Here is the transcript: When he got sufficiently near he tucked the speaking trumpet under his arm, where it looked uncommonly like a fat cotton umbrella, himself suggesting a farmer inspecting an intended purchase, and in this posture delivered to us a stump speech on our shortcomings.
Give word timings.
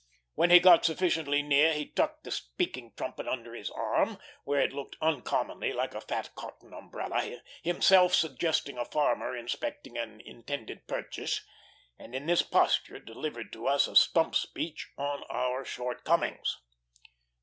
When 0.33 0.49
he 0.49 0.59
got 0.59 0.83
sufficiently 0.83 1.43
near 1.43 1.73
he 1.73 1.85
tucked 1.85 2.23
the 2.23 2.31
speaking 2.31 2.91
trumpet 2.97 3.27
under 3.27 3.53
his 3.53 3.69
arm, 3.69 4.17
where 4.45 4.59
it 4.59 4.73
looked 4.73 4.95
uncommonly 4.99 5.73
like 5.73 5.93
a 5.93 6.01
fat 6.01 6.33
cotton 6.33 6.73
umbrella, 6.73 7.37
himself 7.61 8.15
suggesting 8.15 8.79
a 8.79 8.85
farmer 8.85 9.37
inspecting 9.37 9.99
an 9.99 10.19
intended 10.21 10.87
purchase, 10.87 11.45
and 11.99 12.15
in 12.15 12.25
this 12.25 12.41
posture 12.41 12.97
delivered 12.97 13.53
to 13.53 13.67
us 13.67 13.87
a 13.87 13.95
stump 13.95 14.33
speech 14.33 14.89
on 14.97 15.21
our 15.29 15.63
shortcomings. 15.63 16.57